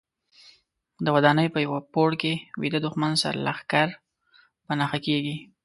[1.03, 3.87] د ودانۍ په یوه پوړ کې ویده دوښمن سرلښکر
[4.65, 5.37] په نښه کېږي.